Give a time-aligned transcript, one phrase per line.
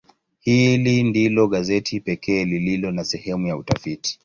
[0.41, 4.19] Hili ndilo gazeti pekee lililo na sehemu ya utafiti.